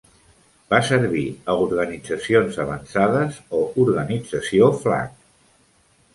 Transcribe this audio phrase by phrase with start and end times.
[0.73, 5.15] Va servir a Organitzacions Avançades o Organització Flag.